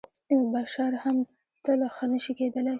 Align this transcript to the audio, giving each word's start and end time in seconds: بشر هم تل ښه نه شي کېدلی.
بشر 0.53 0.91
هم 1.03 1.17
تل 1.63 1.79
ښه 1.95 2.05
نه 2.11 2.19
شي 2.23 2.33
کېدلی. 2.39 2.69